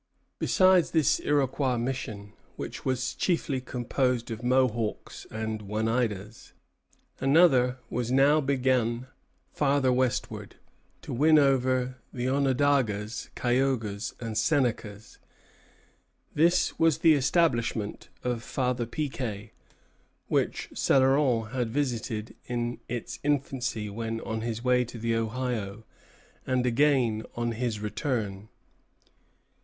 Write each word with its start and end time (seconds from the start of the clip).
Besides 0.39 0.89
this 0.89 1.19
Iroquois 1.19 1.77
mission, 1.77 2.33
which 2.55 2.83
was 2.83 3.13
chiefly 3.13 3.61
composed 3.61 4.31
of 4.31 4.41
Mohawks 4.41 5.27
and 5.29 5.61
Oneidas, 5.69 6.53
another 7.19 7.77
was 7.87 8.11
now 8.11 8.41
begun 8.41 9.05
farther 9.53 9.93
westward, 9.93 10.55
to 11.03 11.13
win 11.13 11.37
over 11.37 11.99
the 12.11 12.27
Onondagas, 12.27 13.29
Cayugas, 13.35 14.15
and 14.19 14.35
Senecas. 14.35 15.19
This 16.33 16.79
was 16.79 16.97
the 16.97 17.13
establishment 17.13 18.09
of 18.23 18.41
Father 18.41 18.87
Piquet, 18.87 19.51
which 20.27 20.71
Céloron 20.73 21.51
had 21.51 21.69
visited 21.69 22.35
in 22.47 22.79
its 22.89 23.19
infancy 23.23 23.87
when 23.87 24.19
on 24.21 24.41
his 24.41 24.63
way 24.63 24.83
to 24.83 24.97
the 24.97 25.13
Ohio, 25.13 25.83
and 26.47 26.65
again 26.65 27.23
on 27.35 27.51
his 27.51 27.79
return. 27.81 28.49